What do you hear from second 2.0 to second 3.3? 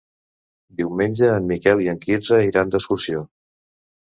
Quirze iran d'excursió.